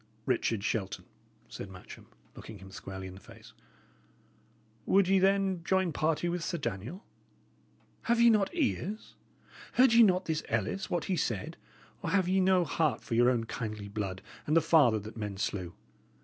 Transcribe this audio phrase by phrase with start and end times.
[0.25, 1.05] "Richard Shelton,"
[1.47, 3.53] said Matcham, looking him squarely in the face,
[4.87, 7.05] "would ye, then, join party with Sir Daniel?
[8.05, 9.13] Have ye not ears?
[9.73, 11.55] Heard ye not this Ellis, what he said?
[12.01, 15.37] or have ye no heart for your own kindly blood and the father that men
[15.37, 15.75] slew?